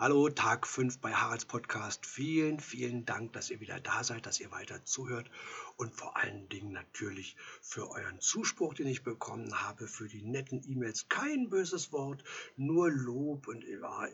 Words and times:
Hallo, 0.00 0.28
Tag 0.28 0.64
5 0.64 1.00
bei 1.00 1.12
Haralds 1.12 1.44
Podcast. 1.44 2.06
Vielen, 2.06 2.60
vielen 2.60 3.04
Dank, 3.04 3.32
dass 3.32 3.50
ihr 3.50 3.58
wieder 3.58 3.80
da 3.80 4.04
seid, 4.04 4.26
dass 4.26 4.38
ihr 4.38 4.52
weiter 4.52 4.84
zuhört 4.84 5.28
und 5.76 5.92
vor 5.92 6.16
allen 6.16 6.48
Dingen 6.48 6.70
natürlich 6.70 7.36
für 7.60 7.90
euren 7.90 8.20
Zuspruch, 8.20 8.74
den 8.74 8.86
ich 8.86 9.02
bekommen 9.02 9.60
habe, 9.60 9.88
für 9.88 10.06
die 10.06 10.22
netten 10.22 10.62
E-Mails. 10.70 11.08
Kein 11.08 11.50
böses 11.50 11.90
Wort, 11.90 12.22
nur 12.54 12.92
Lob 12.92 13.48
und 13.48 13.64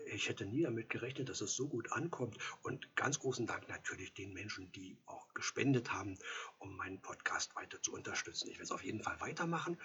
ich 0.07 0.31
hätte 0.31 0.47
nie 0.47 0.63
damit 0.63 0.89
gerechnet, 0.89 1.29
dass 1.29 1.43
es 1.43 1.55
so 1.55 1.69
gut 1.69 1.93
ankommt. 1.93 2.39
Und 2.63 2.97
ganz 2.97 3.19
großen 3.19 3.47
Dank 3.47 3.69
natürlich 3.69 4.15
den 4.15 4.33
Menschen, 4.33 4.73
die 4.73 4.97
auch 5.05 5.35
gespendet 5.35 5.93
haben, 5.93 6.17
um 6.61 6.75
meinen 6.79 7.03
Podcast 7.03 7.55
weiter 7.57 7.83
zu 7.83 7.93
unterstützen. 7.93 8.49
Ich 8.49 8.55
werde 8.55 8.65
es 8.65 8.73
auf 8.73 8.85
jeden 8.85 9.03
Fall 9.03 9.21
weitermachen 9.21 9.77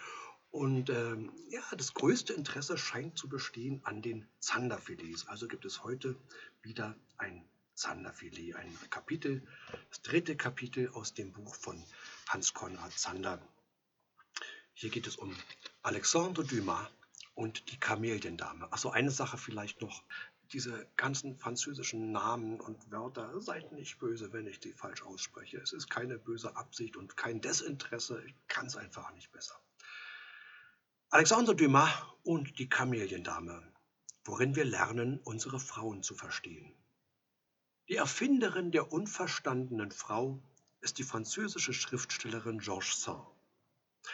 und 0.52 0.89
ähm, 0.89 1.31
ja, 1.50 1.61
das 1.77 1.93
größte 1.93 2.34
Interesse 2.34 2.77
scheint 2.77 3.18
zu 3.18 3.29
bestehen 3.29 3.82
an 3.84 4.02
den 4.02 4.27
Zanderfilets. 4.39 5.27
Also 5.27 5.47
gibt 5.47 5.65
es 5.65 5.83
heute 5.83 6.15
wieder 6.61 6.95
ein 7.18 7.47
Zanderfilet, 7.75 8.56
ein 8.56 8.78
Kapitel, 8.89 9.47
das 9.89 10.01
dritte 10.01 10.36
Kapitel 10.36 10.89
aus 10.89 11.14
dem 11.14 11.32
Buch 11.32 11.56
von 11.56 11.82
Hans 12.28 12.54
Konrad 12.54 12.92
Zander. 12.93 13.39
Hier 14.73 14.89
geht 14.89 15.07
es 15.07 15.18
um 15.18 15.36
Alexandre 15.83 16.43
Dumas 16.43 16.87
und 17.36 17.71
die 17.71 17.78
Kameliendame. 17.78 18.71
Achso, 18.73 18.89
eine 18.89 19.11
Sache 19.11 19.37
vielleicht 19.37 19.81
noch. 19.81 20.04
Diese 20.51 20.87
ganzen 20.97 21.37
französischen 21.37 22.11
Namen 22.11 22.59
und 22.59 22.92
Wörter, 22.92 23.39
seid 23.39 23.71
nicht 23.71 24.00
böse, 24.00 24.34
wenn 24.34 24.47
ich 24.47 24.59
die 24.59 24.73
falsch 24.73 25.04
ausspreche. 25.04 25.57
Es 25.57 25.73
ist 25.73 25.89
keine 25.92 26.18
böse 26.18 26.56
Absicht 26.56 26.97
und 26.97 27.15
kein 27.18 27.39
Desinteresse. 27.39 28.23
Ich 28.25 28.34
kann 28.47 28.65
es 28.65 28.75
einfach 28.75 29.14
nicht 29.14 29.31
besser. 29.31 29.61
Alexandre 31.11 31.55
Dumas 31.55 31.89
und 32.22 32.59
die 32.59 32.69
Kameliendame, 32.69 33.63
worin 34.25 34.55
wir 34.55 34.63
lernen, 34.63 35.19
unsere 35.23 35.59
Frauen 35.59 36.03
zu 36.03 36.13
verstehen. 36.13 36.72
Die 37.88 37.95
Erfinderin 37.95 38.69
der 38.69 38.94
unverstandenen 38.94 39.89
Frau 39.89 40.39
ist 40.81 41.00
die 41.00 41.03
französische 41.03 41.73
Schriftstellerin 41.73 42.59
Georges 42.59 43.02
Sand. 43.02 43.25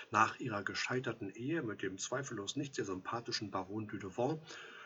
Nach 0.09 0.39
ihrer 0.39 0.64
gescheiterten 0.64 1.30
Ehe 1.31 1.64
mit 1.64 1.81
dem 1.81 1.97
zweifellos 1.97 2.55
nicht 2.55 2.75
sehr 2.75 2.86
sympathischen 2.86 3.52
Baron 3.52 3.89
Dudevant 3.89 4.42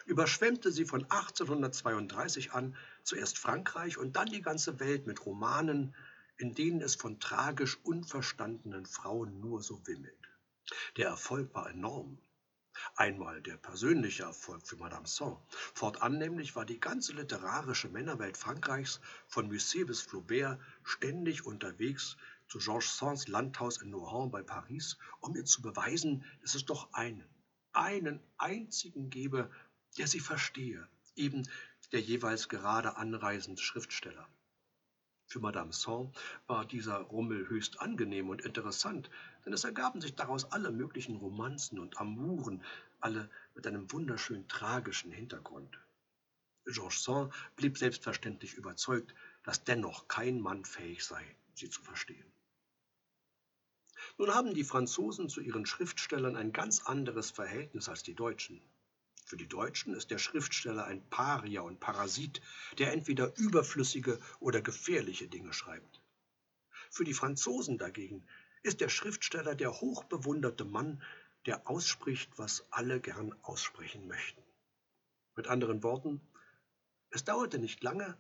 überschwemmte 0.08 0.72
sie 0.72 0.86
von 0.86 1.04
1832 1.04 2.54
an 2.54 2.76
zuerst 3.04 3.38
Frankreich 3.38 4.00
und 4.00 4.16
dann 4.16 4.32
die 4.32 4.42
ganze 4.42 4.80
Welt 4.80 5.06
mit 5.06 5.28
Romanen, 5.28 5.94
in 6.38 6.56
denen 6.56 6.82
es 6.82 6.96
von 6.96 7.20
tragisch 7.20 7.78
unverstandenen 7.84 8.88
Frauen 8.88 9.40
nur 9.40 9.62
so 9.62 9.86
wimmelt. 9.86 10.29
Der 10.98 11.08
Erfolg 11.08 11.54
war 11.54 11.70
enorm. 11.70 12.20
Einmal 12.96 13.42
der 13.42 13.58
persönliche 13.58 14.24
Erfolg 14.24 14.66
für 14.66 14.78
Madame 14.78 15.08
Sand. 15.08 15.38
Fortan 15.50 16.18
nämlich 16.18 16.56
war 16.56 16.66
die 16.66 16.80
ganze 16.80 17.14
literarische 17.14 17.90
Männerwelt 17.90 18.38
Frankreichs, 18.38 19.02
von 19.28 19.48
Musset 19.48 19.88
bis 19.88 20.02
Flaubert, 20.02 20.60
ständig 20.84 21.46
unterwegs 21.46 22.16
zu 22.48 22.60
Georges 22.60 22.98
Sands 22.98 23.28
Landhaus 23.28 23.82
in 23.82 23.90
Nohant 23.90 24.32
bei 24.32 24.44
Paris, 24.44 24.98
um 25.20 25.36
ihr 25.36 25.46
zu 25.46 25.62
beweisen, 25.62 26.24
dass 26.42 26.56
es 26.56 26.66
doch 26.66 26.92
einen, 26.94 27.28
einen 27.74 28.20
einzigen 28.38 29.10
gebe, 29.10 29.52
der 29.98 30.08
sie 30.08 30.20
verstehe, 30.20 30.88
eben 31.16 31.48
der 31.92 32.02
jeweils 32.02 32.50
gerade 32.50 32.98
anreisende 32.98 33.62
Schriftsteller. 33.62 34.28
Für 35.26 35.40
Madame 35.40 35.72
Sand 35.72 36.18
war 36.48 36.66
dieser 36.66 36.98
Rummel 36.98 37.48
höchst 37.50 37.80
angenehm 37.82 38.30
und 38.30 38.42
interessant, 38.42 39.12
denn 39.46 39.54
es 39.54 39.64
ergaben 39.64 40.02
sich 40.02 40.16
daraus 40.16 40.52
alle 40.52 40.72
möglichen 40.72 41.16
Romanzen 41.16 41.80
und 41.80 42.00
Amouren, 42.00 42.64
alle 43.00 43.30
mit 43.56 43.66
einem 43.68 43.92
wunderschön 43.92 44.48
tragischen 44.48 45.12
Hintergrund. 45.12 45.80
Georges 46.66 47.04
Sand 47.04 47.34
blieb 47.56 47.78
selbstverständlich 47.78 48.54
überzeugt, 48.54 49.14
dass 49.44 49.64
dennoch 49.64 50.08
kein 50.08 50.40
Mann 50.40 50.66
fähig 50.66 51.04
sei, 51.04 51.24
sie 51.56 51.70
zu 51.70 51.82
verstehen. 51.82 52.32
Nun 54.18 54.34
haben 54.34 54.54
die 54.54 54.64
Franzosen 54.64 55.30
zu 55.30 55.42
ihren 55.42 55.66
Schriftstellern 55.66 56.36
ein 56.36 56.52
ganz 56.52 56.86
anderes 56.86 57.32
Verhältnis 57.32 57.90
als 57.90 58.04
die 58.04 58.16
Deutschen. 58.16 58.62
Für 59.26 59.38
die 59.38 59.48
Deutschen 59.48 59.94
ist 59.94 60.10
der 60.12 60.18
Schriftsteller 60.18 60.86
ein 60.86 61.08
Paria 61.10 61.62
und 61.62 61.80
Parasit, 61.80 62.42
der 62.78 62.94
entweder 62.94 63.38
überflüssige 63.38 64.20
oder 64.40 64.62
gefährliche 64.62 65.28
Dinge 65.28 65.54
schreibt. 65.54 66.02
Für 66.90 67.04
die 67.04 67.14
Franzosen 67.14 67.78
dagegen 67.78 68.26
ist 68.64 68.82
der 68.82 68.90
Schriftsteller 68.90 69.56
der 69.56 69.82
hochbewunderte 69.82 70.66
Mann, 70.66 71.02
der 71.46 71.70
ausspricht, 71.70 72.38
was 72.38 72.66
alle 72.72 73.00
gern 73.00 73.34
aussprechen 73.44 74.08
möchten. 74.08 74.42
Mit 75.36 75.48
anderen 75.48 75.84
Worten, 75.84 76.22
es 77.12 77.24
dauerte 77.24 77.60
nicht 77.60 77.82
lange, 77.84 78.18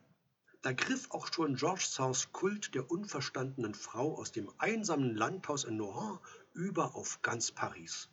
da 0.62 0.74
griff 0.74 1.12
auch 1.12 1.32
schon 1.32 1.56
Georges 1.56 1.94
Sands 1.94 2.32
Kult 2.34 2.76
der 2.76 2.92
unverstandenen 2.92 3.74
Frau 3.74 4.18
aus 4.18 4.32
dem 4.32 4.52
einsamen 4.58 5.16
Landhaus 5.16 5.64
in 5.64 5.78
Nohant 5.78 6.20
über 6.54 6.96
auf 6.96 7.22
ganz 7.22 7.52
Paris. 7.52 8.10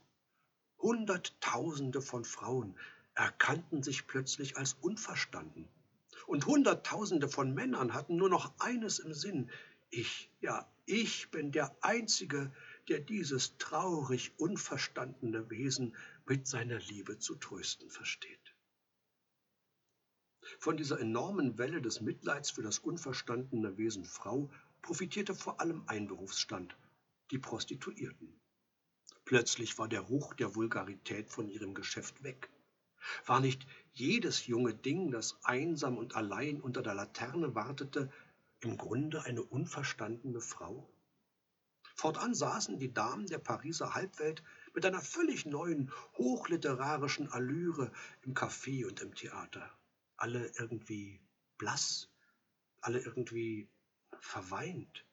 Hunderttausende 0.78 2.02
von 2.02 2.24
Frauen 2.24 2.78
erkannten 3.14 3.82
sich 3.82 4.06
plötzlich 4.06 4.56
als 4.56 4.74
unverstanden. 4.74 5.68
Und 6.26 6.46
Hunderttausende 6.46 7.28
von 7.28 7.54
Männern 7.54 7.94
hatten 7.94 8.16
nur 8.16 8.28
noch 8.28 8.52
eines 8.58 8.98
im 8.98 9.14
Sinn. 9.14 9.50
Ich, 9.90 10.30
ja, 10.40 10.70
ich 10.86 11.30
bin 11.30 11.52
der 11.52 11.76
Einzige, 11.82 12.52
der 12.88 13.00
dieses 13.00 13.58
traurig 13.58 14.32
unverstandene 14.38 15.50
Wesen 15.50 15.96
mit 16.24 16.46
seiner 16.46 16.78
Liebe 16.78 17.18
zu 17.18 17.34
trösten 17.34 17.90
versteht. 17.90 18.54
Von 20.60 20.76
dieser 20.76 21.00
enormen 21.00 21.58
Welle 21.58 21.82
des 21.82 22.00
Mitleids 22.00 22.50
für 22.50 22.62
das 22.62 22.78
unverstandene 22.78 23.76
Wesen 23.76 24.04
Frau 24.04 24.50
profitierte 24.80 25.34
vor 25.34 25.60
allem 25.60 25.82
ein 25.88 26.06
Berufsstand, 26.06 26.76
die 27.32 27.38
Prostituierten. 27.38 28.40
Plötzlich 29.24 29.76
war 29.78 29.88
der 29.88 30.02
Ruch 30.02 30.34
der 30.34 30.54
Vulgarität 30.54 31.30
von 31.30 31.48
ihrem 31.48 31.74
Geschäft 31.74 32.22
weg. 32.22 32.48
War 33.24 33.40
nicht 33.40 33.66
jedes 33.92 34.46
junge 34.46 34.74
Ding, 34.74 35.10
das 35.10 35.36
einsam 35.44 35.98
und 35.98 36.14
allein 36.14 36.60
unter 36.60 36.82
der 36.82 36.94
Laterne 36.94 37.56
wartete, 37.56 38.12
im 38.66 38.76
Grunde 38.76 39.22
eine 39.22 39.44
unverstandene 39.44 40.40
Frau? 40.40 40.90
Fortan 41.94 42.34
saßen 42.34 42.80
die 42.80 42.92
Damen 42.92 43.26
der 43.26 43.38
Pariser 43.38 43.94
Halbwelt 43.94 44.42
mit 44.74 44.84
einer 44.84 45.00
völlig 45.00 45.46
neuen, 45.46 45.92
hochliterarischen 46.18 47.30
Allüre 47.30 47.92
im 48.22 48.34
Café 48.34 48.84
und 48.84 49.00
im 49.00 49.14
Theater. 49.14 49.70
Alle 50.16 50.50
irgendwie 50.58 51.20
blass, 51.58 52.08
alle 52.80 52.98
irgendwie 52.98 53.68
verweint, 54.18 55.04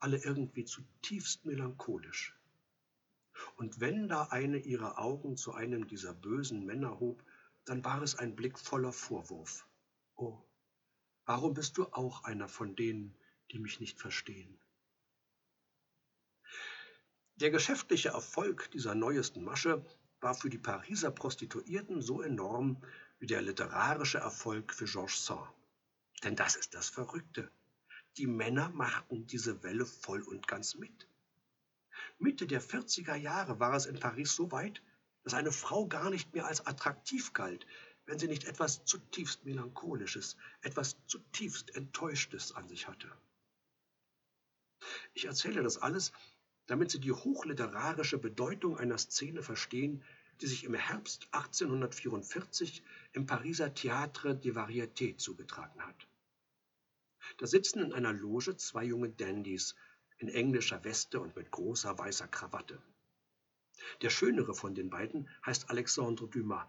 alle 0.00 0.16
irgendwie 0.16 0.64
zutiefst 0.64 1.44
melancholisch. 1.44 2.36
Und 3.54 3.78
wenn 3.78 4.08
da 4.08 4.24
eine 4.24 4.58
ihre 4.58 4.98
Augen 4.98 5.36
zu 5.36 5.54
einem 5.54 5.86
dieser 5.86 6.14
bösen 6.14 6.66
Männer 6.66 6.98
hob, 6.98 7.22
dann 7.64 7.84
war 7.84 8.02
es 8.02 8.16
ein 8.16 8.34
Blick 8.34 8.58
voller 8.58 8.92
Vorwurf. 8.92 9.68
Oh, 10.16 10.42
warum 11.24 11.54
bist 11.54 11.78
du 11.78 11.86
auch 11.92 12.24
einer 12.24 12.48
von 12.48 12.76
denen, 12.76 13.14
die 13.50 13.58
mich 13.58 13.80
nicht 13.80 14.00
verstehen? 14.00 14.58
Der 17.36 17.50
geschäftliche 17.50 18.10
Erfolg 18.10 18.70
dieser 18.72 18.94
neuesten 18.94 19.42
Masche 19.42 19.84
war 20.20 20.34
für 20.34 20.50
die 20.50 20.58
Pariser 20.58 21.10
Prostituierten 21.10 22.00
so 22.00 22.22
enorm 22.22 22.82
wie 23.18 23.26
der 23.26 23.42
literarische 23.42 24.18
Erfolg 24.18 24.72
für 24.72 24.84
Georges 24.84 25.26
Sand. 25.26 25.48
Denn 26.22 26.36
das 26.36 26.54
ist 26.56 26.74
das 26.74 26.88
Verrückte. 26.88 27.50
Die 28.16 28.26
Männer 28.26 28.68
machten 28.70 29.26
diese 29.26 29.62
Welle 29.62 29.86
voll 29.86 30.22
und 30.22 30.46
ganz 30.46 30.76
mit. 30.76 31.08
Mitte 32.18 32.46
der 32.46 32.62
40er 32.62 33.16
Jahre 33.16 33.58
war 33.58 33.74
es 33.74 33.86
in 33.86 33.98
Paris 33.98 34.34
so 34.34 34.52
weit, 34.52 34.82
dass 35.24 35.34
eine 35.34 35.52
Frau 35.52 35.86
gar 35.86 36.10
nicht 36.10 36.34
mehr 36.34 36.46
als 36.46 36.66
attraktiv 36.66 37.32
galt, 37.32 37.66
wenn 38.12 38.18
sie 38.18 38.28
nicht 38.28 38.44
etwas 38.44 38.84
zutiefst 38.84 39.46
Melancholisches, 39.46 40.36
etwas 40.60 40.98
zutiefst 41.06 41.74
Enttäuschtes 41.74 42.52
an 42.52 42.68
sich 42.68 42.86
hatte. 42.86 43.10
Ich 45.14 45.24
erzähle 45.24 45.62
das 45.62 45.78
alles, 45.78 46.12
damit 46.66 46.90
Sie 46.90 47.00
die 47.00 47.12
hochliterarische 47.12 48.18
Bedeutung 48.18 48.76
einer 48.76 48.98
Szene 48.98 49.42
verstehen, 49.42 50.04
die 50.42 50.46
sich 50.46 50.64
im 50.64 50.74
Herbst 50.74 51.26
1844 51.30 52.82
im 53.14 53.24
Pariser 53.24 53.68
Théâtre 53.68 54.34
des 54.34 54.54
Variétés 54.54 55.16
zugetragen 55.16 55.80
hat. 55.80 56.06
Da 57.38 57.46
sitzen 57.46 57.78
in 57.78 57.94
einer 57.94 58.12
Loge 58.12 58.58
zwei 58.58 58.84
junge 58.84 59.08
Dandys, 59.08 59.74
in 60.18 60.28
englischer 60.28 60.84
Weste 60.84 61.18
und 61.18 61.34
mit 61.34 61.50
großer 61.50 61.98
weißer 61.98 62.28
Krawatte. 62.28 62.82
Der 64.02 64.10
schönere 64.10 64.52
von 64.52 64.74
den 64.74 64.90
beiden 64.90 65.30
heißt 65.46 65.70
Alexandre 65.70 66.28
Dumas. 66.28 66.66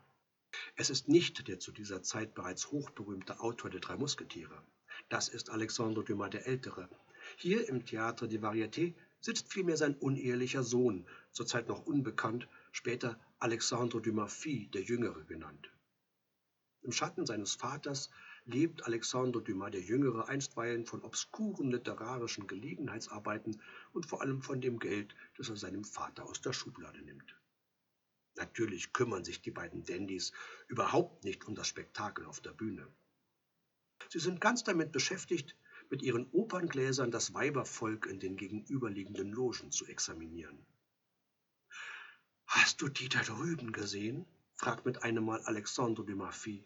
Es 0.75 0.89
ist 0.89 1.07
nicht 1.07 1.47
der 1.47 1.59
zu 1.59 1.71
dieser 1.71 2.03
Zeit 2.03 2.33
bereits 2.33 2.71
hochberühmte 2.71 3.39
Autor 3.39 3.69
der 3.69 3.79
drei 3.79 3.95
Musketiere. 3.97 4.63
Das 5.09 5.29
ist 5.29 5.49
Alexandre 5.49 6.03
Dumas 6.03 6.31
der 6.31 6.47
Ältere. 6.47 6.89
Hier 7.37 7.67
im 7.69 7.85
Théâtre 7.85 8.27
des 8.27 8.41
Variétés 8.41 8.93
sitzt 9.19 9.51
vielmehr 9.51 9.77
sein 9.77 9.95
unehelicher 9.95 10.63
Sohn, 10.63 11.07
zurzeit 11.31 11.67
noch 11.67 11.85
unbekannt, 11.85 12.47
später 12.71 13.19
Alexandre 13.39 14.01
Dumas 14.01 14.33
Fils, 14.33 14.71
der 14.71 14.81
Jüngere 14.81 15.23
genannt. 15.23 15.71
Im 16.81 16.91
Schatten 16.91 17.25
seines 17.25 17.55
Vaters 17.55 18.09
lebt 18.45 18.85
Alexandre 18.85 19.41
Dumas 19.41 19.71
der 19.71 19.81
Jüngere 19.81 20.27
einstweilen 20.27 20.85
von 20.85 21.01
obskuren 21.01 21.71
literarischen 21.71 22.45
Gelegenheitsarbeiten 22.45 23.61
und 23.93 24.05
vor 24.05 24.21
allem 24.21 24.41
von 24.41 24.59
dem 24.59 24.79
Geld, 24.79 25.15
das 25.37 25.49
er 25.49 25.55
seinem 25.55 25.85
Vater 25.85 26.25
aus 26.25 26.41
der 26.41 26.51
Schublade 26.51 27.01
nimmt. 27.01 27.35
Natürlich 28.35 28.93
kümmern 28.93 29.23
sich 29.23 29.41
die 29.41 29.51
beiden 29.51 29.83
Dandys 29.83 30.31
überhaupt 30.67 31.23
nicht 31.23 31.45
um 31.45 31.55
das 31.55 31.67
Spektakel 31.67 32.25
auf 32.25 32.41
der 32.41 32.51
Bühne. 32.51 32.87
Sie 34.09 34.19
sind 34.19 34.41
ganz 34.41 34.63
damit 34.63 34.91
beschäftigt, 34.91 35.55
mit 35.89 36.01
ihren 36.01 36.29
Operngläsern 36.31 37.11
das 37.11 37.33
Weibervolk 37.33 38.07
in 38.07 38.19
den 38.19 38.35
gegenüberliegenden 38.35 39.31
Logen 39.31 39.71
zu 39.71 39.85
examinieren. 39.85 40.65
Hast 42.47 42.81
du 42.81 42.89
die 42.89 43.09
da 43.09 43.21
drüben 43.21 43.71
gesehen? 43.71 44.25
fragt 44.55 44.85
mit 44.85 45.03
einem 45.03 45.25
Mal 45.25 45.41
Alexandre 45.41 46.05
de 46.05 46.15
Maffy. 46.15 46.63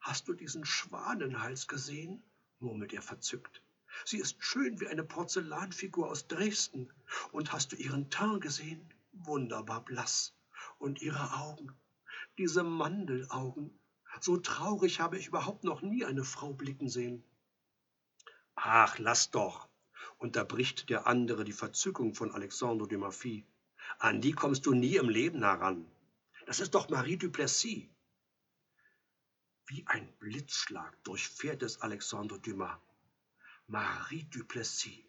Hast 0.00 0.28
du 0.28 0.34
diesen 0.34 0.64
Schwanenhals 0.64 1.68
gesehen? 1.68 2.22
murmelt 2.58 2.92
er 2.92 3.02
verzückt. 3.02 3.62
Sie 4.04 4.18
ist 4.18 4.42
schön 4.42 4.80
wie 4.80 4.88
eine 4.88 5.04
Porzellanfigur 5.04 6.10
aus 6.10 6.26
Dresden. 6.26 6.92
Und 7.32 7.52
hast 7.52 7.72
du 7.72 7.76
ihren 7.76 8.10
Teint 8.10 8.42
gesehen? 8.42 8.92
Wunderbar 9.12 9.84
blass. 9.84 10.33
Und 10.84 11.00
ihre 11.00 11.32
Augen, 11.38 11.74
diese 12.36 12.62
Mandelaugen. 12.62 13.80
So 14.20 14.36
traurig 14.36 15.00
habe 15.00 15.16
ich 15.16 15.28
überhaupt 15.28 15.64
noch 15.64 15.80
nie 15.80 16.04
eine 16.04 16.24
Frau 16.24 16.52
blicken 16.52 16.90
sehen. 16.90 17.24
Ach, 18.54 18.98
lass 18.98 19.30
doch, 19.30 19.70
unterbricht 20.18 20.90
der 20.90 21.06
andere 21.06 21.44
die 21.44 21.54
Verzückung 21.54 22.12
von 22.14 22.32
Alexandre 22.32 22.86
de 22.86 22.98
Maffy. 22.98 23.46
An 23.98 24.20
die 24.20 24.32
kommst 24.32 24.66
du 24.66 24.74
nie 24.74 24.96
im 24.96 25.08
Leben 25.08 25.42
heran. 25.42 25.90
Das 26.44 26.60
ist 26.60 26.74
doch 26.74 26.90
Marie 26.90 27.16
Duplessis. 27.16 27.88
Wie 29.64 29.86
ein 29.86 30.14
Blitzschlag 30.18 31.02
durchfährt 31.02 31.62
es 31.62 31.80
Alexandre 31.80 32.38
Dumas. 32.40 32.78
Marie 33.68 34.24
Duplessis, 34.24 35.00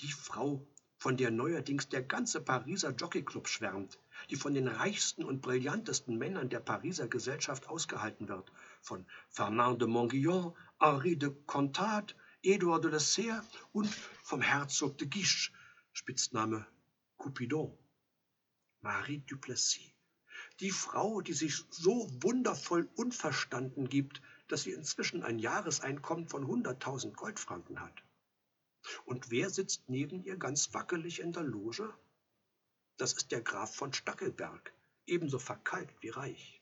die 0.00 0.10
Frau, 0.10 0.66
von 1.04 1.18
der 1.18 1.30
neuerdings 1.30 1.90
der 1.90 2.02
ganze 2.02 2.40
Pariser 2.40 2.92
Jockeyclub 2.92 3.46
schwärmt, 3.46 3.98
die 4.30 4.36
von 4.36 4.54
den 4.54 4.68
reichsten 4.68 5.22
und 5.22 5.42
brillantesten 5.42 6.16
Männern 6.16 6.48
der 6.48 6.60
Pariser 6.60 7.08
Gesellschaft 7.08 7.68
ausgehalten 7.68 8.26
wird, 8.26 8.50
von 8.80 9.04
Fernand 9.28 9.82
de 9.82 9.86
Montguillon, 9.86 10.56
Henri 10.80 11.18
de 11.18 11.30
Contat, 11.44 12.16
Edouard 12.42 12.84
de 12.84 12.90
Lasserre 12.90 13.44
und 13.72 13.86
vom 14.22 14.40
Herzog 14.40 14.96
de 14.96 15.06
Guiche, 15.06 15.52
Spitzname 15.92 16.66
Cupidon. 17.18 17.76
Marie 18.80 19.18
Duplessis, 19.18 19.92
die 20.60 20.70
Frau, 20.70 21.20
die 21.20 21.34
sich 21.34 21.66
so 21.68 22.08
wundervoll 22.22 22.88
unverstanden 22.96 23.90
gibt, 23.90 24.22
dass 24.48 24.62
sie 24.62 24.72
inzwischen 24.72 25.22
ein 25.22 25.38
Jahreseinkommen 25.38 26.28
von 26.28 26.46
100.000 26.46 27.12
Goldfranken 27.12 27.82
hat. 27.82 28.02
Und 29.04 29.30
wer 29.30 29.50
sitzt 29.50 29.88
neben 29.88 30.22
ihr 30.24 30.36
ganz 30.36 30.74
wackelig 30.74 31.20
in 31.20 31.32
der 31.32 31.42
Loge? 31.42 31.92
Das 32.96 33.12
ist 33.12 33.32
der 33.32 33.40
Graf 33.40 33.74
von 33.74 33.92
Stackelberg, 33.92 34.72
ebenso 35.06 35.38
verkalkt 35.38 36.02
wie 36.02 36.10
reich. 36.10 36.60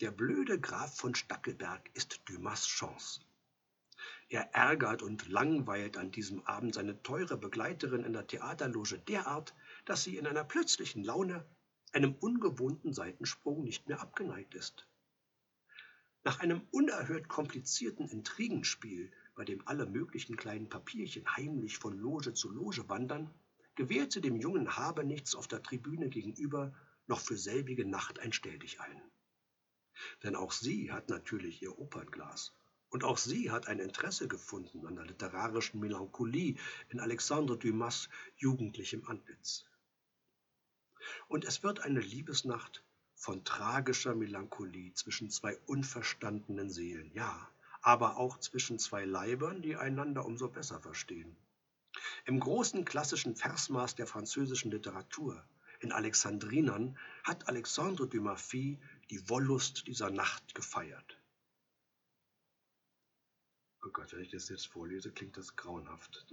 Der 0.00 0.10
blöde 0.10 0.60
Graf 0.60 0.96
von 0.96 1.14
Stackelberg 1.14 1.88
ist 1.94 2.20
Dumas 2.24 2.66
Chance. 2.66 3.20
Er 4.28 4.52
ärgert 4.54 5.02
und 5.02 5.28
langweilt 5.28 5.96
an 5.96 6.10
diesem 6.10 6.44
Abend 6.46 6.74
seine 6.74 7.02
teure 7.02 7.36
Begleiterin 7.36 8.02
in 8.02 8.12
der 8.12 8.26
Theaterloge 8.26 8.98
derart, 8.98 9.54
dass 9.84 10.02
sie 10.02 10.16
in 10.16 10.26
einer 10.26 10.42
plötzlichen 10.42 11.04
Laune 11.04 11.44
einem 11.92 12.14
ungewohnten 12.14 12.92
Seitensprung 12.92 13.62
nicht 13.62 13.88
mehr 13.88 14.00
abgeneigt 14.00 14.54
ist. 14.54 14.88
Nach 16.24 16.40
einem 16.40 16.66
unerhört 16.70 17.28
komplizierten 17.28 18.08
Intrigenspiel, 18.08 19.12
bei 19.34 19.44
dem 19.44 19.66
alle 19.66 19.86
möglichen 19.86 20.36
kleinen 20.36 20.68
Papierchen 20.68 21.26
heimlich 21.36 21.78
von 21.78 21.98
Loge 21.98 22.34
zu 22.34 22.50
Loge 22.50 22.88
wandern, 22.88 23.32
gewährt 23.74 24.12
sie 24.12 24.20
dem 24.20 24.36
jungen 24.36 24.76
Habenichts 24.76 25.34
auf 25.34 25.48
der 25.48 25.62
Tribüne 25.62 26.08
gegenüber 26.08 26.74
noch 27.06 27.20
für 27.20 27.36
selbige 27.36 27.86
Nacht 27.86 28.18
ein 28.20 28.32
Stelldich 28.32 28.80
ein. 28.80 29.02
Denn 30.22 30.36
auch 30.36 30.52
sie 30.52 30.92
hat 30.92 31.08
natürlich 31.08 31.62
ihr 31.62 31.78
Opernglas. 31.78 32.52
Und 32.90 33.04
auch 33.04 33.16
sie 33.16 33.50
hat 33.50 33.68
ein 33.68 33.78
Interesse 33.78 34.28
gefunden 34.28 34.86
an 34.86 34.96
der 34.96 35.06
literarischen 35.06 35.80
Melancholie 35.80 36.56
in 36.90 37.00
Alexandre 37.00 37.56
Dumas 37.56 38.10
jugendlichem 38.36 39.06
Antlitz. 39.06 39.64
Und 41.28 41.46
es 41.46 41.62
wird 41.62 41.80
eine 41.80 42.00
Liebesnacht 42.00 42.84
von 43.14 43.44
tragischer 43.44 44.14
Melancholie 44.14 44.92
zwischen 44.92 45.30
zwei 45.30 45.56
unverstandenen 45.66 46.68
Seelen, 46.70 47.10
ja, 47.14 47.48
aber 47.82 48.16
auch 48.16 48.38
zwischen 48.38 48.78
zwei 48.78 49.04
Leibern, 49.04 49.60
die 49.60 49.76
einander 49.76 50.24
umso 50.24 50.48
besser 50.48 50.80
verstehen. 50.80 51.36
Im 52.24 52.40
großen 52.40 52.84
klassischen 52.84 53.36
Versmaß 53.36 53.96
der 53.96 54.06
französischen 54.06 54.70
Literatur, 54.70 55.44
in 55.80 55.92
Alexandrinern, 55.92 56.96
hat 57.24 57.48
Alexandre 57.48 58.06
Dumas 58.06 58.48
die 58.48 58.78
Wollust 59.28 59.86
dieser 59.88 60.10
Nacht 60.10 60.54
gefeiert. 60.54 61.18
Oh 63.84 63.90
Gott, 63.90 64.12
wenn 64.12 64.22
ich 64.22 64.30
das 64.30 64.48
jetzt 64.48 64.68
vorlese, 64.68 65.10
klingt 65.10 65.36
das 65.36 65.56
grauenhaft. 65.56 66.24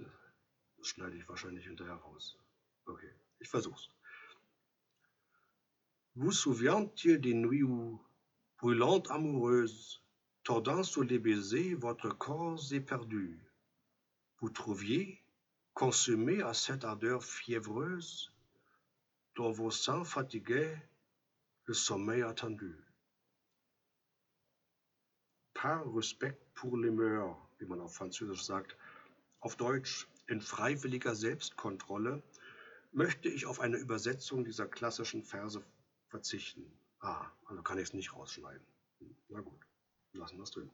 Das 0.78 0.86
schneide 0.86 1.16
ich 1.16 1.28
wahrscheinlich 1.28 1.66
hinterher 1.66 1.96
raus. 1.96 2.38
Okay, 2.86 3.12
ich 3.40 3.48
versuch's. 3.48 3.88
Vous 6.14 6.32
souvient-il 6.32 7.20
des 7.20 7.34
nuits 7.34 7.64
où, 7.64 8.00
brûlantes 8.58 9.10
amoureuses, 9.10 10.00
tordant 10.42 10.82
sous 10.82 11.02
les 11.02 11.18
baisers 11.18 11.74
votre 11.74 12.08
corps 12.08 12.72
éperdu, 12.72 13.38
vous 14.40 14.50
trouviez, 14.50 15.22
consumé 15.74 16.42
à 16.42 16.54
cette 16.54 16.84
ardeur 16.84 17.22
fiévreuse, 17.24 18.32
dans 19.36 19.50
vos 19.50 19.70
seins 19.70 20.04
fatigués, 20.04 20.76
le 21.64 21.74
sommeil 21.74 22.22
attendu. 22.22 22.74
Par 25.54 25.92
respect 25.94 26.38
pour 26.54 26.76
les 26.76 26.90
mœurs, 26.90 27.36
wie 27.58 27.66
man 27.66 27.80
auf 27.80 27.94
Französisch 27.94 28.44
sagt, 28.44 28.76
auf 29.40 29.56
Deutsch 29.56 30.08
in 30.28 30.40
freiwilliger 30.40 31.14
Selbstkontrolle, 31.14 32.22
möchte 32.92 33.28
ich 33.28 33.46
auf 33.46 33.60
eine 33.60 33.76
Übersetzung 33.76 34.44
dieser 34.44 34.66
klassischen 34.66 35.22
Verse 35.22 35.62
verzichten. 36.08 36.64
Ah, 37.00 37.30
also 37.46 37.62
kann 37.62 37.78
ich 37.78 37.84
es 37.84 37.94
nicht 37.94 38.14
rausschneiden. 38.14 38.66
Na 39.28 39.40
gut, 39.40 39.60
lassen 40.12 40.36
wir 40.36 40.44
es 40.44 40.50
drin. 40.50 40.70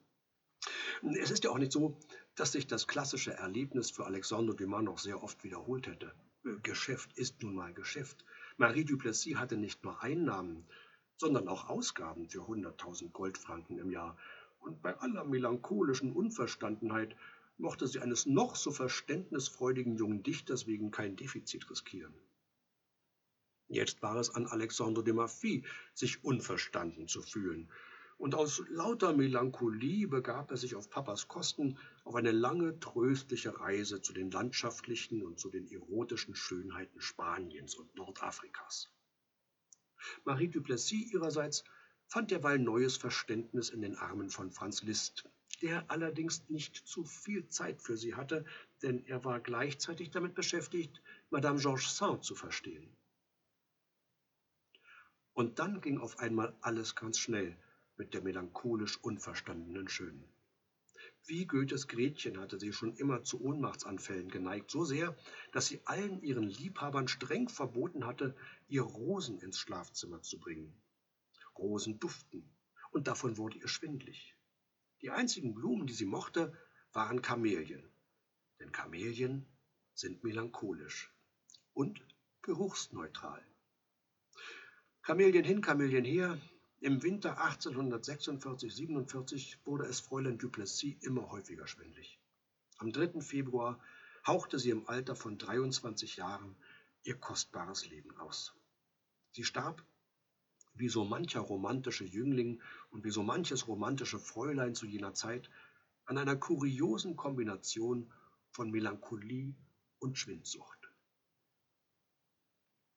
Es 1.20 1.30
ist 1.30 1.44
ja 1.44 1.50
auch 1.50 1.58
nicht 1.58 1.72
so, 1.72 1.98
dass 2.34 2.52
sich 2.52 2.66
das 2.66 2.86
klassische 2.86 3.32
Erlebnis 3.32 3.90
für 3.90 4.06
Alexandre 4.06 4.56
Dumas 4.56 4.82
noch 4.82 4.98
sehr 4.98 5.22
oft 5.22 5.44
wiederholt 5.44 5.86
hätte. 5.86 6.14
Geschäft 6.62 7.12
ist 7.18 7.42
nun 7.42 7.54
mal 7.54 7.74
Geschäft. 7.74 8.24
Marie 8.56 8.84
Duplessis 8.84 9.36
hatte 9.36 9.56
nicht 9.56 9.82
nur 9.84 10.00
Einnahmen, 10.02 10.66
sondern 11.16 11.48
auch 11.48 11.68
Ausgaben 11.68 12.28
für 12.28 12.40
100.000 12.40 13.10
Goldfranken 13.10 13.78
im 13.78 13.90
Jahr. 13.90 14.16
Und 14.60 14.80
bei 14.82 14.96
aller 14.98 15.24
melancholischen 15.24 16.12
Unverstandenheit 16.12 17.16
mochte 17.58 17.86
sie 17.86 18.00
eines 18.00 18.26
noch 18.26 18.56
so 18.56 18.70
verständnisfreudigen 18.70 19.96
jungen 19.96 20.22
Dichters 20.22 20.66
wegen 20.66 20.90
kein 20.90 21.16
Defizit 21.16 21.68
riskieren. 21.70 22.14
Jetzt 23.68 24.02
war 24.02 24.16
es 24.16 24.30
an 24.30 24.46
Alexandre 24.46 25.02
de 25.02 25.12
Maffy, 25.12 25.64
sich 25.94 26.22
unverstanden 26.22 27.08
zu 27.08 27.22
fühlen. 27.22 27.68
Und 28.18 28.34
aus 28.34 28.62
lauter 28.68 29.12
Melancholie 29.12 30.08
begab 30.08 30.50
er 30.50 30.56
sich 30.56 30.74
auf 30.74 30.88
Papas 30.88 31.28
Kosten 31.28 31.78
auf 32.04 32.14
eine 32.14 32.32
lange, 32.32 32.80
tröstliche 32.80 33.60
Reise 33.60 34.00
zu 34.00 34.14
den 34.14 34.30
landschaftlichen 34.30 35.22
und 35.22 35.38
zu 35.38 35.50
den 35.50 35.70
erotischen 35.70 36.34
Schönheiten 36.34 37.00
Spaniens 37.00 37.74
und 37.74 37.94
Nordafrikas. 37.94 38.90
Marie 40.24 40.48
Duplessis 40.48 41.12
ihrerseits 41.12 41.64
fand 42.06 42.30
derweil 42.30 42.58
neues 42.58 42.96
Verständnis 42.96 43.68
in 43.68 43.82
den 43.82 43.96
Armen 43.96 44.30
von 44.30 44.50
Franz 44.50 44.82
Liszt, 44.82 45.28
der 45.60 45.90
allerdings 45.90 46.48
nicht 46.48 46.76
zu 46.76 47.04
viel 47.04 47.48
Zeit 47.48 47.82
für 47.82 47.96
sie 47.96 48.14
hatte, 48.14 48.44
denn 48.82 49.04
er 49.06 49.24
war 49.24 49.40
gleichzeitig 49.40 50.10
damit 50.10 50.34
beschäftigt, 50.34 51.02
Madame 51.30 51.58
Georges 51.58 51.96
Sand 51.96 52.24
zu 52.24 52.34
verstehen. 52.34 52.96
Und 55.34 55.58
dann 55.58 55.82
ging 55.82 55.98
auf 55.98 56.18
einmal 56.18 56.56
alles 56.62 56.94
ganz 56.94 57.18
schnell 57.18 57.56
mit 57.96 58.14
der 58.14 58.22
melancholisch 58.22 58.98
unverstandenen 58.98 59.88
Schönen. 59.88 60.24
Wie 61.24 61.46
Goethes 61.46 61.88
Gretchen 61.88 62.38
hatte 62.38 62.58
sie 62.58 62.72
schon 62.72 62.94
immer 62.96 63.24
zu 63.24 63.40
Ohnmachtsanfällen 63.40 64.28
geneigt, 64.28 64.70
so 64.70 64.84
sehr, 64.84 65.16
dass 65.52 65.66
sie 65.66 65.80
allen 65.84 66.22
ihren 66.22 66.48
Liebhabern 66.48 67.08
streng 67.08 67.48
verboten 67.48 68.06
hatte, 68.06 68.36
ihr 68.68 68.82
Rosen 68.82 69.40
ins 69.40 69.58
Schlafzimmer 69.58 70.22
zu 70.22 70.38
bringen. 70.38 70.72
Rosen 71.58 71.98
duften, 71.98 72.48
und 72.90 73.08
davon 73.08 73.36
wurde 73.38 73.58
ihr 73.58 73.68
schwindlig. 73.68 74.36
Die 75.02 75.10
einzigen 75.10 75.54
Blumen, 75.54 75.86
die 75.86 75.94
sie 75.94 76.06
mochte, 76.06 76.56
waren 76.92 77.22
Kamelien, 77.22 77.90
denn 78.60 78.72
Kamelien 78.72 79.46
sind 79.94 80.22
melancholisch 80.22 81.12
und 81.74 82.00
geruchsneutral. 82.42 83.44
Kamelien 85.02 85.44
hin, 85.44 85.60
Kamelien 85.60 86.04
her, 86.04 86.40
Im 86.80 87.02
Winter 87.02 87.38
1846-47 87.38 89.56
wurde 89.64 89.86
es 89.86 90.00
Fräulein 90.00 90.36
Duplessis 90.36 90.96
immer 91.00 91.30
häufiger 91.30 91.66
schwindlig. 91.66 92.20
Am 92.76 92.92
3. 92.92 93.22
Februar 93.22 93.80
hauchte 94.26 94.58
sie 94.58 94.68
im 94.70 94.86
Alter 94.86 95.16
von 95.16 95.38
23 95.38 96.16
Jahren 96.16 96.54
ihr 97.02 97.18
kostbares 97.18 97.88
Leben 97.88 98.14
aus. 98.18 98.54
Sie 99.32 99.44
starb, 99.44 99.82
wie 100.74 100.90
so 100.90 101.06
mancher 101.06 101.40
romantische 101.40 102.04
Jüngling 102.04 102.60
und 102.90 103.04
wie 103.04 103.10
so 103.10 103.22
manches 103.22 103.66
romantische 103.66 104.18
Fräulein 104.18 104.74
zu 104.74 104.84
jener 104.84 105.14
Zeit, 105.14 105.48
an 106.04 106.18
einer 106.18 106.36
kuriosen 106.36 107.16
Kombination 107.16 108.12
von 108.50 108.70
Melancholie 108.70 109.54
und 109.98 110.18
Schwindsucht. 110.18 110.90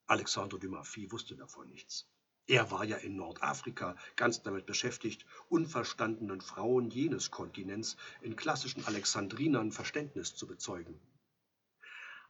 Alexandre 0.05 0.59
Dumas 0.59 0.98
wusste 1.09 1.38
davon 1.38 1.69
nichts. 1.69 2.09
Er 2.50 2.72
war 2.72 2.84
ja 2.84 2.98
in 2.98 3.15
Nordafrika 3.15 3.96
ganz 4.15 4.41
damit 4.41 4.65
beschäftigt, 4.65 5.24
unverstandenen 5.50 6.41
Frauen 6.41 6.89
jenes 6.89 7.29
Kontinents 7.29 7.96
in 8.22 8.36
klassischen 8.36 8.84
Alexandrinern 8.86 9.72
Verständnis 9.72 10.34
zu 10.34 10.48
bezeugen. 10.48 11.00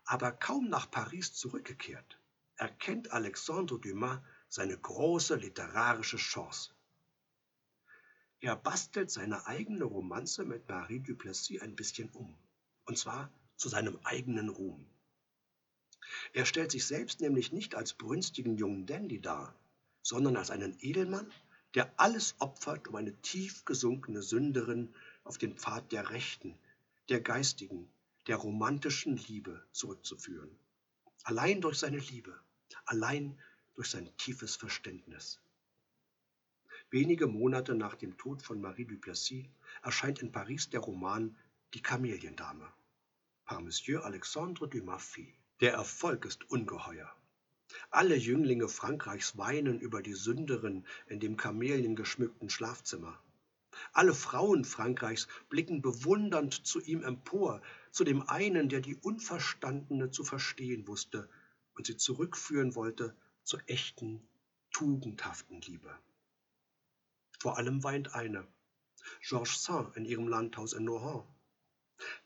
Aber 0.04 0.34
kaum 0.34 0.68
nach 0.68 0.92
Paris 0.92 1.34
zurückgekehrt, 1.36 2.20
erkennt 2.58 3.14
Alexandre 3.14 3.80
Dumas 3.80 4.20
seine 4.50 4.78
große 4.78 5.36
literarische 5.36 6.18
Chance. 6.18 6.74
Er 8.42 8.58
bastelt 8.58 9.12
seine 9.12 9.48
eigene 9.48 9.86
Romanze 9.86 10.44
mit 10.44 10.68
Marie 10.68 11.00
Duplessis 11.00 11.62
ein 11.62 11.78
bisschen 11.78 12.10
um, 12.10 12.38
und 12.84 12.98
zwar 12.98 13.32
zu 13.56 13.70
seinem 13.70 13.98
eigenen 14.04 14.50
Ruhm. 14.50 14.86
Er 16.34 16.46
stellt 16.46 16.72
sich 16.72 16.86
selbst 16.86 17.22
nämlich 17.22 17.54
nicht 17.54 17.74
als 17.74 17.94
brünstigen 17.94 18.58
jungen 18.58 18.86
Dandy 18.86 19.22
dar, 19.22 19.56
sondern 20.10 20.38
als 20.38 20.50
einen 20.50 20.76
Edelmann, 20.80 21.32
der 21.76 21.94
alles 21.98 22.34
opfert, 22.40 22.88
um 22.88 22.96
eine 22.96 23.14
tief 23.22 23.64
gesunkene 23.64 24.24
Sünderin 24.24 24.92
auf 25.24 25.38
den 25.38 25.56
Pfad 25.56 25.92
der 25.92 26.10
rechten, 26.10 26.58
der 27.10 27.22
geistigen, 27.22 27.88
der 28.26 28.38
romantischen 28.38 29.18
Liebe 29.18 29.64
zurückzuführen. 29.72 30.50
Allein 31.26 31.62
durch 31.62 31.78
seine 31.78 32.00
Liebe, 32.00 32.34
allein 32.86 33.38
durch 33.76 33.92
sein 33.92 34.10
tiefes 34.18 34.56
Verständnis. 34.56 35.40
Wenige 36.90 37.28
Monate 37.28 37.76
nach 37.76 37.94
dem 37.94 38.18
Tod 38.18 38.42
von 38.42 38.60
Marie 38.60 38.86
Duplessis 38.86 39.46
erscheint 39.84 40.24
in 40.24 40.32
Paris 40.32 40.72
der 40.72 40.80
Roman 40.80 41.38
Die 41.76 41.84
Kameliendame 41.84 42.68
par 43.46 43.62
Monsieur 43.62 44.04
Alexandre 44.06 44.68
Dumas. 44.68 45.20
Der 45.60 45.74
Erfolg 45.74 46.26
ist 46.26 46.50
ungeheuer. 46.50 47.12
Alle 47.90 48.16
Jünglinge 48.16 48.68
Frankreichs 48.68 49.38
weinen 49.38 49.80
über 49.80 50.02
die 50.02 50.14
Sünderin 50.14 50.86
in 51.08 51.20
dem 51.20 51.38
kameliengeschmückten 51.38 52.50
Schlafzimmer. 52.50 53.22
Alle 53.94 54.14
Frauen 54.14 54.66
Frankreichs 54.66 55.28
blicken 55.50 55.82
bewundernd 55.82 56.66
zu 56.66 56.82
ihm 56.82 57.04
empor, 57.04 57.62
zu 57.92 58.04
dem 58.04 58.28
einen, 58.28 58.70
der 58.70 58.82
die 58.82 58.96
Unverstandene 58.96 60.12
zu 60.12 60.24
verstehen 60.24 60.88
wusste 60.88 61.30
und 61.76 61.86
sie 61.86 61.98
zurückführen 61.98 62.76
wollte 62.76 63.16
zur 63.44 63.62
echten, 63.68 64.28
tugendhaften 64.72 65.62
Liebe. 65.62 65.98
Vor 67.40 67.58
allem 67.58 67.84
weint 67.84 68.14
eine, 68.14 68.48
Georges 69.22 69.64
Saint 69.64 69.96
in 69.96 70.06
ihrem 70.06 70.28
Landhaus 70.28 70.74
in 70.74 70.84
Nohant. 70.84 71.26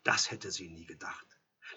Das 0.02 0.30
hätte 0.30 0.50
sie 0.50 0.68
nie 0.68 0.86
gedacht, 0.86 1.26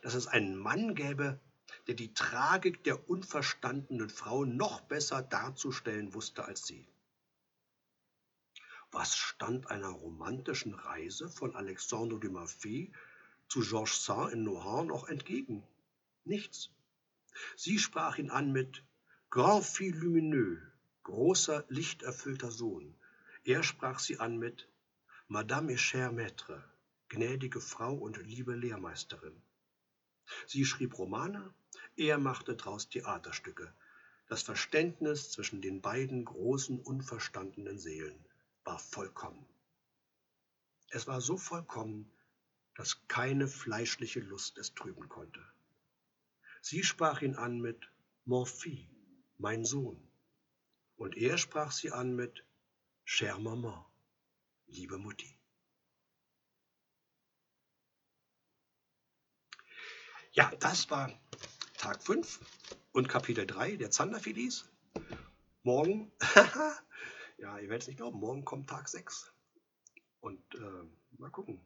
dass 0.02 0.16
es 0.16 0.28
einen 0.28 0.58
Mann 0.58 0.96
gäbe, 0.96 1.40
der 1.88 1.96
die 1.96 2.14
Tragik 2.14 2.84
der 2.84 3.10
unverstandenen 3.10 4.10
Frau 4.10 4.44
noch 4.44 4.82
besser 4.82 5.22
darzustellen 5.22 6.14
wusste 6.14 6.46
als 6.46 6.68
sie. 6.68 6.86
Was 8.92 9.16
stand 9.16 9.70
einer 9.70 9.90
romantischen 9.90 10.74
Reise 10.74 11.30
von 11.30 11.56
Alexandre 11.56 12.20
de 12.20 12.30
Maffei 12.30 12.92
zu 13.48 13.62
Georges 13.62 14.04
Saint 14.04 14.34
in 14.34 14.44
Nohant 14.44 14.90
noch 14.90 15.08
entgegen? 15.08 15.64
Nichts. 16.26 16.70
Sie 17.56 17.80
sprach 17.80 18.18
ihn 18.18 18.32
an 18.32 18.52
mit 18.52 18.84
Grand 19.30 19.64
fils 19.64 19.96
lumineux, 19.96 20.60
großer, 21.04 21.66
lichterfüllter 21.70 22.52
Sohn. 22.52 22.96
Er 23.44 23.64
sprach 23.64 24.00
sie 24.00 24.20
an 24.20 24.38
mit 24.38 24.68
Madame 25.28 25.74
et 25.74 25.80
cher 25.80 26.12
Maître, 26.12 26.64
gnädige 27.10 27.62
Frau 27.62 27.94
und 27.94 28.18
liebe 28.18 28.56
Lehrmeisterin. 28.56 29.42
Sie 30.46 30.66
schrieb 30.66 30.98
Romane, 30.98 31.54
er 31.98 32.18
machte 32.18 32.56
daraus 32.56 32.90
Theaterstücke. 32.90 33.74
Das 34.28 34.44
Verständnis 34.44 35.32
zwischen 35.32 35.62
den 35.62 35.82
beiden 35.82 36.26
großen, 36.26 36.80
unverstandenen 36.80 37.80
Seelen 37.80 38.24
war 38.64 38.80
vollkommen. 38.80 39.46
Es 40.90 41.08
war 41.08 41.22
so 41.22 41.38
vollkommen, 41.38 42.12
dass 42.76 43.08
keine 43.08 43.48
fleischliche 43.48 44.20
Lust 44.20 44.58
es 44.58 44.74
trüben 44.74 45.10
konnte. 45.10 45.44
Sie 46.62 46.84
sprach 46.84 47.22
ihn 47.22 47.36
an 47.36 47.60
mit 47.60 47.90
fils, 48.46 48.88
mein 49.38 49.66
Sohn, 49.66 50.00
und 50.98 51.16
er 51.18 51.38
sprach 51.38 51.72
sie 51.72 51.92
an 51.92 52.16
mit 52.16 52.44
Cher 53.06 53.40
Maman, 53.40 53.86
liebe 54.68 54.98
Mutti. 54.98 55.38
Ja, 60.34 60.52
das 60.60 60.90
war 60.92 61.20
Tag 61.78 62.02
5 62.02 62.40
und 62.92 63.08
Kapitel 63.08 63.46
3 63.46 63.76
der 63.76 63.92
Zanderfilis. 63.92 64.68
Morgen, 65.62 66.12
ja, 67.38 67.60
ihr 67.60 67.70
werdet 67.70 67.84
es 67.84 67.88
nicht 67.88 67.98
glauben, 67.98 68.20
morgen 68.20 68.44
kommt 68.46 68.68
Tag 68.68 68.90
6. 68.90 69.32
Und 70.20 70.42
äh, 70.56 71.20
mal 71.20 71.30
gucken, 71.30 71.62